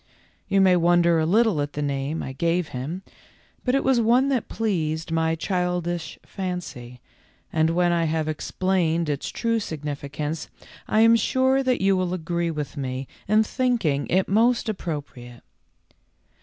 [0.47, 3.03] You may wonder a little at the name I gave him,
[3.63, 6.99] but it was one that pleased my childish fancy,
[7.53, 10.47] and when I have explained its true sig nificance
[10.87, 15.43] I am sure that you will agree with me in thinking it most appropriate.